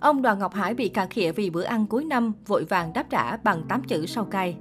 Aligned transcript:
Ông 0.00 0.22
Đoàn 0.22 0.38
Ngọc 0.38 0.54
Hải 0.54 0.74
bị 0.74 0.88
cà 0.88 1.06
khịa 1.06 1.32
vì 1.32 1.50
bữa 1.50 1.62
ăn 1.62 1.86
cuối 1.86 2.04
năm, 2.04 2.32
vội 2.46 2.64
vàng 2.64 2.92
đáp 2.92 3.06
trả 3.10 3.36
bằng 3.36 3.62
8 3.68 3.82
chữ 3.82 4.06
sau 4.06 4.24
cay. 4.24 4.56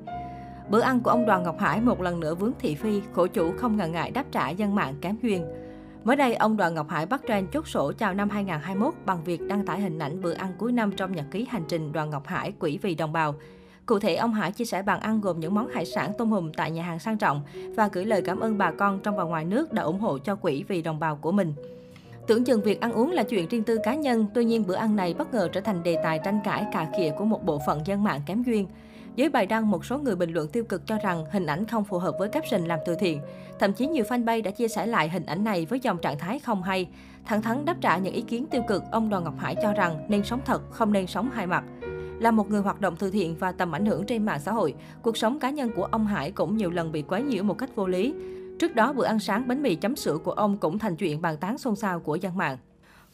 Bữa 0.69 0.81
ăn 0.81 1.00
của 1.00 1.09
ông 1.09 1.25
Đoàn 1.25 1.43
Ngọc 1.43 1.59
Hải 1.59 1.81
một 1.81 2.01
lần 2.01 2.19
nữa 2.19 2.35
vướng 2.35 2.51
thị 2.59 2.75
phi, 2.75 3.01
khổ 3.13 3.27
chủ 3.27 3.53
không 3.57 3.77
ngần 3.77 3.91
ngại 3.91 4.11
đáp 4.11 4.25
trả 4.31 4.49
dân 4.49 4.75
mạng 4.75 4.95
kém 5.01 5.15
duyên. 5.21 5.45
Mới 6.03 6.15
đây, 6.15 6.35
ông 6.35 6.57
Đoàn 6.57 6.75
Ngọc 6.75 6.89
Hải 6.89 7.05
bắt 7.05 7.21
trend 7.27 7.49
chốt 7.53 7.67
sổ 7.67 7.91
chào 7.97 8.13
năm 8.13 8.29
2021 8.29 8.93
bằng 9.05 9.23
việc 9.23 9.41
đăng 9.47 9.65
tải 9.65 9.81
hình 9.81 9.99
ảnh 9.99 10.21
bữa 10.21 10.33
ăn 10.33 10.54
cuối 10.57 10.71
năm 10.71 10.91
trong 10.91 11.11
nhật 11.11 11.25
ký 11.31 11.45
hành 11.49 11.63
trình 11.67 11.91
Đoàn 11.91 12.09
Ngọc 12.09 12.27
Hải 12.27 12.51
quỹ 12.51 12.79
vì 12.81 12.95
đồng 12.95 13.13
bào. 13.13 13.35
Cụ 13.85 13.99
thể, 13.99 14.15
ông 14.15 14.33
Hải 14.33 14.51
chia 14.51 14.65
sẻ 14.65 14.81
bàn 14.81 14.99
ăn 14.99 15.21
gồm 15.21 15.39
những 15.39 15.53
món 15.53 15.67
hải 15.67 15.85
sản 15.85 16.11
tôm 16.17 16.29
hùm 16.29 16.51
tại 16.51 16.71
nhà 16.71 16.83
hàng 16.83 16.99
sang 16.99 17.17
trọng 17.17 17.41
và 17.75 17.89
gửi 17.93 18.05
lời 18.05 18.21
cảm 18.25 18.39
ơn 18.39 18.57
bà 18.57 18.71
con 18.71 18.99
trong 18.99 19.15
và 19.15 19.23
ngoài 19.23 19.45
nước 19.45 19.73
đã 19.73 19.83
ủng 19.83 19.99
hộ 19.99 20.17
cho 20.17 20.35
quỹ 20.35 20.63
vì 20.67 20.81
đồng 20.81 20.99
bào 20.99 21.15
của 21.15 21.31
mình. 21.31 21.53
Tưởng 22.30 22.43
chừng 22.43 22.61
việc 22.61 22.82
ăn 22.82 22.93
uống 22.93 23.11
là 23.11 23.23
chuyện 23.23 23.48
riêng 23.48 23.64
tư 23.64 23.77
cá 23.84 23.96
nhân, 23.96 24.25
tuy 24.34 24.46
nhiên 24.46 24.64
bữa 24.68 24.75
ăn 24.75 24.96
này 24.96 25.14
bất 25.14 25.34
ngờ 25.34 25.50
trở 25.52 25.61
thành 25.61 25.84
đề 25.84 25.98
tài 26.04 26.20
tranh 26.23 26.39
cãi 26.43 26.66
cà 26.73 26.88
khịa 26.98 27.11
của 27.18 27.25
một 27.25 27.46
bộ 27.46 27.61
phận 27.65 27.82
dân 27.86 28.04
mạng 28.04 28.21
kém 28.25 28.43
duyên. 28.43 28.68
Dưới 29.15 29.29
bài 29.29 29.46
đăng, 29.46 29.71
một 29.71 29.86
số 29.86 29.97
người 29.97 30.15
bình 30.15 30.32
luận 30.32 30.47
tiêu 30.47 30.64
cực 30.64 30.87
cho 30.87 30.97
rằng 31.04 31.25
hình 31.32 31.46
ảnh 31.46 31.65
không 31.65 31.84
phù 31.84 31.97
hợp 31.97 32.16
với 32.20 32.30
caption 32.30 32.66
làm 32.66 32.80
từ 32.86 32.96
thiện. 32.96 33.22
Thậm 33.60 33.73
chí 33.73 33.88
nhiều 33.88 34.04
fanpage 34.10 34.44
đã 34.44 34.52
chia 34.52 34.68
sẻ 34.68 34.86
lại 34.86 35.10
hình 35.10 35.26
ảnh 35.26 35.44
này 35.44 35.66
với 35.66 35.80
dòng 35.80 35.98
trạng 35.98 36.20
thái 36.20 36.40
không 36.40 36.64
hay. 36.64 36.90
Thẳng 37.26 37.42
thắn 37.42 37.66
đáp 37.66 37.76
trả 37.82 37.98
những 37.98 38.14
ý 38.14 38.22
kiến 38.22 38.46
tiêu 38.46 38.62
cực, 38.68 38.84
ông 38.92 39.09
Đoàn 39.09 39.23
Ngọc 39.23 39.36
Hải 39.38 39.56
cho 39.62 39.73
rằng 39.73 40.06
nên 40.09 40.23
sống 40.23 40.40
thật, 40.46 40.72
không 40.72 40.94
nên 40.94 41.08
sống 41.08 41.30
hai 41.34 41.48
mặt. 41.48 41.64
Là 42.20 42.32
một 42.32 42.50
người 42.50 42.62
hoạt 42.62 42.82
động 42.82 42.96
từ 43.00 43.12
thiện 43.12 43.36
và 43.40 43.52
tầm 43.52 43.76
ảnh 43.76 43.86
hưởng 43.86 44.06
trên 44.06 44.26
mạng 44.26 44.40
xã 44.40 44.52
hội, 44.52 44.73
cuộc 45.02 45.18
sống 45.18 45.40
cá 45.40 45.50
nhân 45.50 45.72
của 45.76 45.84
ông 45.84 46.06
Hải 46.06 46.32
cũng 46.32 46.58
nhiều 46.58 46.70
lần 46.70 46.92
bị 46.92 47.02
quấy 47.02 47.23
nhiễu 47.23 47.44
một 47.44 47.58
cách 47.58 47.76
vô 47.76 47.88
lý. 47.88 48.14
Trước 48.59 48.76
đó, 48.76 48.94
bữa 48.94 49.05
ăn 49.05 49.20
sáng 49.20 49.48
bánh 49.48 49.62
mì 49.62 49.76
chấm 49.76 49.95
sữa 49.95 50.18
của 50.23 50.31
ông 50.31 50.58
cũng 50.58 50.80
thành 50.80 50.95
chuyện 50.95 51.22
bàn 51.22 51.38
tán 51.38 51.58
xôn 51.58 51.76
xao 51.76 52.00
của 52.00 52.16
dân 52.16 52.38
mạng. 52.38 52.58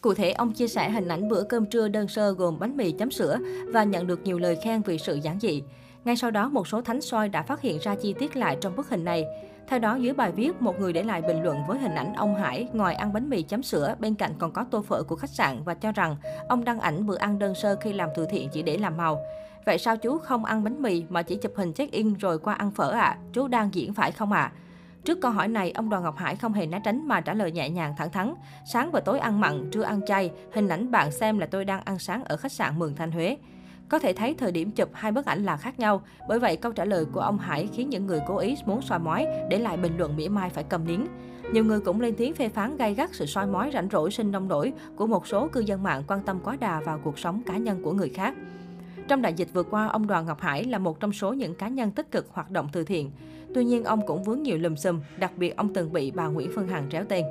Cụ 0.01 0.13
thể, 0.13 0.31
ông 0.31 0.51
chia 0.51 0.67
sẻ 0.67 0.89
hình 0.89 1.07
ảnh 1.07 1.29
bữa 1.29 1.43
cơm 1.43 1.65
trưa 1.65 1.87
đơn 1.87 2.07
sơ 2.07 2.31
gồm 2.31 2.59
bánh 2.59 2.77
mì 2.77 2.91
chấm 2.91 3.11
sữa 3.11 3.37
và 3.67 3.83
nhận 3.83 4.07
được 4.07 4.23
nhiều 4.23 4.39
lời 4.39 4.57
khen 4.63 4.81
vì 4.81 4.97
sự 4.97 5.15
giản 5.15 5.39
dị. 5.39 5.63
Ngay 6.05 6.15
sau 6.15 6.31
đó, 6.31 6.49
một 6.49 6.67
số 6.67 6.81
thánh 6.81 7.01
soi 7.01 7.29
đã 7.29 7.41
phát 7.41 7.61
hiện 7.61 7.79
ra 7.81 7.95
chi 7.95 8.13
tiết 8.19 8.35
lại 8.35 8.57
trong 8.61 8.75
bức 8.75 8.89
hình 8.89 9.03
này. 9.05 9.25
Theo 9.67 9.79
đó, 9.79 9.95
dưới 9.95 10.13
bài 10.13 10.31
viết, 10.31 10.61
một 10.61 10.79
người 10.79 10.93
để 10.93 11.03
lại 11.03 11.21
bình 11.21 11.43
luận 11.43 11.57
với 11.67 11.79
hình 11.79 11.95
ảnh 11.95 12.13
ông 12.13 12.35
Hải, 12.35 12.67
ngồi 12.73 12.93
ăn 12.93 13.13
bánh 13.13 13.29
mì 13.29 13.41
chấm 13.41 13.63
sữa, 13.63 13.95
bên 13.99 14.15
cạnh 14.15 14.31
còn 14.39 14.51
có 14.51 14.65
tô 14.71 14.81
phở 14.81 15.03
của 15.03 15.15
khách 15.15 15.29
sạn 15.29 15.63
và 15.65 15.73
cho 15.73 15.91
rằng 15.91 16.15
ông 16.49 16.63
đăng 16.63 16.79
ảnh 16.79 17.05
bữa 17.05 17.17
ăn 17.17 17.39
đơn 17.39 17.55
sơ 17.55 17.75
khi 17.81 17.93
làm 17.93 18.09
từ 18.15 18.25
thiện 18.29 18.49
chỉ 18.49 18.61
để 18.61 18.77
làm 18.77 18.97
màu. 18.97 19.21
Vậy 19.65 19.77
sao 19.77 19.97
chú 19.97 20.17
không 20.17 20.45
ăn 20.45 20.63
bánh 20.63 20.81
mì 20.81 21.03
mà 21.09 21.21
chỉ 21.21 21.35
chụp 21.35 21.51
hình 21.55 21.73
check-in 21.73 22.13
rồi 22.13 22.39
qua 22.39 22.53
ăn 22.53 22.71
phở 22.71 22.91
ạ? 22.91 23.01
À? 23.01 23.17
Chú 23.33 23.47
đang 23.47 23.69
diễn 23.73 23.93
phải 23.93 24.11
không 24.11 24.31
ạ? 24.31 24.41
À? 24.41 24.51
Trước 25.05 25.21
câu 25.21 25.31
hỏi 25.31 25.47
này, 25.47 25.71
ông 25.71 25.89
Đoàn 25.89 26.03
Ngọc 26.03 26.17
Hải 26.17 26.35
không 26.35 26.53
hề 26.53 26.65
né 26.65 26.79
tránh 26.83 27.07
mà 27.07 27.21
trả 27.21 27.33
lời 27.33 27.51
nhẹ 27.51 27.69
nhàng 27.69 27.93
thẳng 27.97 28.11
thắn. 28.11 28.33
Sáng 28.65 28.91
và 28.91 28.99
tối 28.99 29.19
ăn 29.19 29.39
mặn, 29.39 29.69
trưa 29.71 29.83
ăn 29.83 30.01
chay. 30.07 30.31
Hình 30.53 30.67
ảnh 30.67 30.91
bạn 30.91 31.11
xem 31.11 31.39
là 31.39 31.45
tôi 31.45 31.65
đang 31.65 31.81
ăn 31.85 31.99
sáng 31.99 32.23
ở 32.23 32.37
khách 32.37 32.51
sạn 32.51 32.79
Mường 32.79 32.95
Thanh 32.95 33.11
Huế. 33.11 33.37
Có 33.89 33.99
thể 33.99 34.13
thấy 34.13 34.33
thời 34.33 34.51
điểm 34.51 34.71
chụp 34.71 34.89
hai 34.93 35.11
bức 35.11 35.25
ảnh 35.25 35.43
là 35.43 35.57
khác 35.57 35.79
nhau, 35.79 36.01
bởi 36.27 36.39
vậy 36.39 36.57
câu 36.57 36.71
trả 36.71 36.85
lời 36.85 37.05
của 37.05 37.19
ông 37.19 37.37
Hải 37.37 37.69
khiến 37.73 37.89
những 37.89 38.07
người 38.07 38.19
cố 38.27 38.37
ý 38.37 38.55
muốn 38.65 38.81
soi 38.81 38.99
mói 38.99 39.25
để 39.49 39.59
lại 39.59 39.77
bình 39.77 39.97
luận 39.97 40.15
mỉa 40.15 40.27
mai 40.27 40.49
phải 40.49 40.63
cầm 40.63 40.87
nín. 40.87 41.01
Nhiều 41.51 41.65
người 41.65 41.79
cũng 41.79 42.01
lên 42.01 42.15
tiếng 42.17 42.33
phê 42.33 42.49
phán 42.49 42.77
gay 42.77 42.93
gắt 42.93 43.09
sự 43.13 43.25
soi 43.25 43.47
mói 43.47 43.71
rảnh 43.73 43.89
rỗi 43.91 44.11
sinh 44.11 44.31
nông 44.31 44.47
nổi 44.47 44.73
của 44.95 45.07
một 45.07 45.27
số 45.27 45.47
cư 45.47 45.59
dân 45.59 45.83
mạng 45.83 46.03
quan 46.07 46.23
tâm 46.23 46.39
quá 46.43 46.57
đà 46.59 46.79
vào 46.85 46.99
cuộc 47.03 47.19
sống 47.19 47.41
cá 47.45 47.57
nhân 47.57 47.83
của 47.83 47.93
người 47.93 48.09
khác. 48.09 48.33
Trong 49.07 49.21
đại 49.21 49.33
dịch 49.33 49.47
vừa 49.53 49.63
qua, 49.63 49.87
ông 49.87 50.07
Đoàn 50.07 50.25
Ngọc 50.25 50.41
Hải 50.41 50.63
là 50.63 50.77
một 50.77 50.99
trong 50.99 51.13
số 51.13 51.33
những 51.33 51.55
cá 51.55 51.67
nhân 51.67 51.91
tích 51.91 52.11
cực 52.11 52.27
hoạt 52.29 52.51
động 52.51 52.69
từ 52.71 52.83
thiện. 52.83 53.11
Tuy 53.53 53.65
nhiên, 53.65 53.83
ông 53.83 54.07
cũng 54.07 54.23
vướng 54.23 54.43
nhiều 54.43 54.57
lùm 54.57 54.75
xùm, 54.75 55.01
đặc 55.17 55.31
biệt 55.37 55.57
ông 55.57 55.73
từng 55.73 55.93
bị 55.93 56.11
bà 56.11 56.27
Nguyễn 56.27 56.51
Phương 56.55 56.67
Hằng 56.67 56.89
tréo 56.91 57.03
tên. 57.09 57.25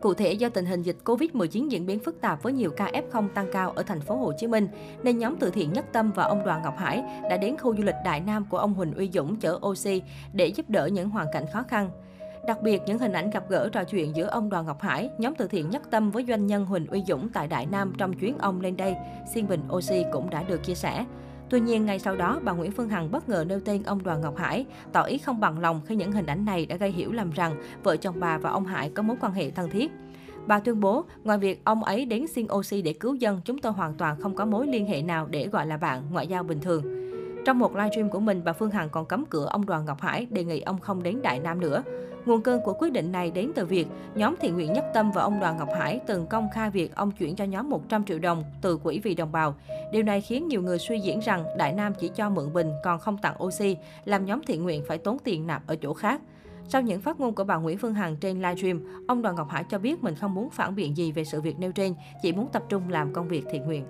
Cụ 0.00 0.14
thể 0.14 0.32
do 0.32 0.48
tình 0.48 0.66
hình 0.66 0.82
dịch 0.82 0.96
Covid-19 1.04 1.68
diễn 1.68 1.86
biến 1.86 1.98
phức 1.98 2.20
tạp 2.20 2.42
với 2.42 2.52
nhiều 2.52 2.70
ca 2.70 2.90
F0 2.90 3.28
tăng 3.28 3.46
cao 3.52 3.70
ở 3.70 3.82
thành 3.82 4.00
phố 4.00 4.16
Hồ 4.16 4.32
Chí 4.38 4.46
Minh, 4.46 4.68
nên 5.02 5.18
nhóm 5.18 5.36
từ 5.36 5.50
thiện 5.50 5.72
Nhất 5.72 5.84
Tâm 5.92 6.12
và 6.14 6.24
ông 6.24 6.44
Đoàn 6.44 6.62
Ngọc 6.62 6.78
Hải 6.78 7.02
đã 7.30 7.36
đến 7.36 7.56
khu 7.56 7.76
du 7.76 7.82
lịch 7.82 7.94
Đại 8.04 8.20
Nam 8.20 8.46
của 8.50 8.58
ông 8.58 8.74
Huỳnh 8.74 8.94
Uy 8.94 9.10
Dũng 9.12 9.36
chở 9.36 9.58
oxy 9.66 10.02
để 10.32 10.46
giúp 10.46 10.70
đỡ 10.70 10.86
những 10.86 11.10
hoàn 11.10 11.26
cảnh 11.32 11.44
khó 11.52 11.62
khăn. 11.68 11.90
Đặc 12.50 12.62
biệt, 12.62 12.82
những 12.86 12.98
hình 12.98 13.12
ảnh 13.12 13.30
gặp 13.30 13.44
gỡ 13.48 13.68
trò 13.72 13.84
chuyện 13.84 14.16
giữa 14.16 14.26
ông 14.26 14.50
Đoàn 14.50 14.66
Ngọc 14.66 14.80
Hải, 14.80 15.10
nhóm 15.18 15.34
từ 15.34 15.48
thiện 15.48 15.70
Nhất 15.70 15.82
Tâm 15.90 16.10
với 16.10 16.24
doanh 16.28 16.46
nhân 16.46 16.66
Huỳnh 16.66 16.86
Uy 16.86 17.02
Dũng 17.08 17.28
tại 17.28 17.48
Đại 17.48 17.66
Nam 17.66 17.92
trong 17.98 18.12
chuyến 18.12 18.38
ông 18.38 18.60
lên 18.60 18.76
đây, 18.76 18.94
xiên 19.34 19.48
bình 19.48 19.60
oxy 19.72 20.04
cũng 20.12 20.30
đã 20.30 20.42
được 20.42 20.64
chia 20.64 20.74
sẻ. 20.74 21.04
Tuy 21.50 21.60
nhiên, 21.60 21.86
ngay 21.86 21.98
sau 21.98 22.16
đó, 22.16 22.40
bà 22.44 22.52
Nguyễn 22.52 22.72
Phương 22.72 22.88
Hằng 22.88 23.10
bất 23.10 23.28
ngờ 23.28 23.44
nêu 23.48 23.60
tên 23.60 23.82
ông 23.82 24.02
Đoàn 24.02 24.20
Ngọc 24.20 24.36
Hải, 24.36 24.66
tỏ 24.92 25.02
ý 25.02 25.18
không 25.18 25.40
bằng 25.40 25.58
lòng 25.58 25.80
khi 25.86 25.96
những 25.96 26.12
hình 26.12 26.26
ảnh 26.26 26.44
này 26.44 26.66
đã 26.66 26.76
gây 26.76 26.90
hiểu 26.90 27.12
lầm 27.12 27.30
rằng 27.30 27.62
vợ 27.82 27.96
chồng 27.96 28.20
bà 28.20 28.38
và 28.38 28.50
ông 28.50 28.66
Hải 28.66 28.90
có 28.90 29.02
mối 29.02 29.16
quan 29.20 29.32
hệ 29.32 29.50
thân 29.50 29.70
thiết. 29.70 29.90
Bà 30.46 30.60
tuyên 30.60 30.80
bố, 30.80 31.04
ngoài 31.24 31.38
việc 31.38 31.60
ông 31.64 31.84
ấy 31.84 32.04
đến 32.04 32.26
xin 32.26 32.46
oxy 32.52 32.82
để 32.82 32.92
cứu 32.92 33.14
dân, 33.14 33.40
chúng 33.44 33.58
tôi 33.58 33.72
hoàn 33.72 33.94
toàn 33.94 34.20
không 34.20 34.34
có 34.34 34.44
mối 34.44 34.66
liên 34.66 34.86
hệ 34.86 35.02
nào 35.02 35.26
để 35.26 35.48
gọi 35.48 35.66
là 35.66 35.76
bạn, 35.76 36.02
ngoại 36.10 36.26
giao 36.26 36.42
bình 36.42 36.60
thường. 36.60 37.09
Trong 37.44 37.58
một 37.58 37.76
livestream 37.76 38.10
của 38.10 38.20
mình, 38.20 38.42
bà 38.44 38.52
Phương 38.52 38.70
Hằng 38.70 38.88
còn 38.88 39.06
cấm 39.06 39.24
cửa 39.30 39.46
ông 39.50 39.66
Đoàn 39.66 39.84
Ngọc 39.84 40.00
Hải, 40.00 40.26
đề 40.30 40.44
nghị 40.44 40.60
ông 40.60 40.78
không 40.78 41.02
đến 41.02 41.22
Đại 41.22 41.40
Nam 41.40 41.60
nữa. 41.60 41.82
Nguồn 42.26 42.42
cơn 42.42 42.60
của 42.64 42.72
quyết 42.72 42.92
định 42.92 43.12
này 43.12 43.30
đến 43.30 43.52
từ 43.54 43.66
việc 43.66 43.86
nhóm 44.14 44.34
thiện 44.40 44.54
nguyện 44.54 44.72
Nhất 44.72 44.84
Tâm 44.94 45.10
và 45.12 45.22
ông 45.22 45.40
Đoàn 45.40 45.56
Ngọc 45.56 45.68
Hải 45.78 46.00
từng 46.06 46.26
công 46.26 46.48
khai 46.54 46.70
việc 46.70 46.94
ông 46.94 47.10
chuyển 47.10 47.36
cho 47.36 47.44
nhóm 47.44 47.70
100 47.70 48.04
triệu 48.04 48.18
đồng 48.18 48.44
từ 48.62 48.76
quỹ 48.76 48.98
vì 48.98 49.14
đồng 49.14 49.32
bào. 49.32 49.54
Điều 49.92 50.02
này 50.02 50.20
khiến 50.20 50.48
nhiều 50.48 50.62
người 50.62 50.78
suy 50.78 51.00
diễn 51.00 51.20
rằng 51.20 51.44
Đại 51.58 51.72
Nam 51.72 51.92
chỉ 51.94 52.08
cho 52.08 52.30
mượn 52.30 52.52
bình 52.52 52.70
còn 52.84 52.98
không 52.98 53.18
tặng 53.18 53.42
oxy, 53.42 53.76
làm 54.04 54.26
nhóm 54.26 54.40
thiện 54.46 54.62
nguyện 54.62 54.84
phải 54.88 54.98
tốn 54.98 55.18
tiền 55.24 55.46
nạp 55.46 55.66
ở 55.66 55.76
chỗ 55.76 55.94
khác. 55.94 56.20
Sau 56.68 56.82
những 56.82 57.00
phát 57.00 57.20
ngôn 57.20 57.34
của 57.34 57.44
bà 57.44 57.56
Nguyễn 57.56 57.78
Phương 57.78 57.94
Hằng 57.94 58.16
trên 58.16 58.42
livestream, 58.42 59.04
ông 59.08 59.22
Đoàn 59.22 59.36
Ngọc 59.36 59.48
Hải 59.50 59.64
cho 59.70 59.78
biết 59.78 60.02
mình 60.02 60.14
không 60.14 60.34
muốn 60.34 60.50
phản 60.50 60.74
biện 60.74 60.96
gì 60.96 61.12
về 61.12 61.24
sự 61.24 61.40
việc 61.40 61.58
nêu 61.58 61.72
trên, 61.72 61.94
chỉ 62.22 62.32
muốn 62.32 62.48
tập 62.52 62.62
trung 62.68 62.82
làm 62.88 63.12
công 63.12 63.28
việc 63.28 63.44
thiện 63.50 63.62
nguyện. 63.62 63.84